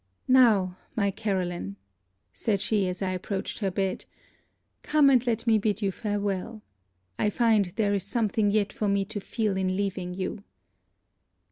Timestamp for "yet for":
8.49-8.87